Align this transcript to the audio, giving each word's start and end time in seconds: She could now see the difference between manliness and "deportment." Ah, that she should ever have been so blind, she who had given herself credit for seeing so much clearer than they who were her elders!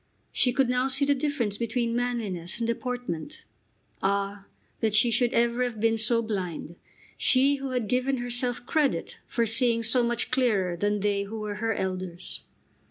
She 0.31 0.51
could 0.51 0.67
now 0.67 0.87
see 0.87 1.05
the 1.05 1.13
difference 1.13 1.59
between 1.59 1.95
manliness 1.95 2.57
and 2.57 2.65
"deportment." 2.65 3.45
Ah, 4.01 4.47
that 4.79 4.95
she 4.95 5.11
should 5.11 5.31
ever 5.31 5.63
have 5.63 5.79
been 5.79 5.99
so 5.99 6.23
blind, 6.23 6.75
she 7.19 7.57
who 7.57 7.69
had 7.69 7.87
given 7.87 8.17
herself 8.17 8.65
credit 8.65 9.19
for 9.27 9.45
seeing 9.45 9.83
so 9.83 10.01
much 10.01 10.31
clearer 10.31 10.75
than 10.75 11.01
they 11.01 11.25
who 11.25 11.39
were 11.41 11.57
her 11.61 11.75
elders! 11.75 12.41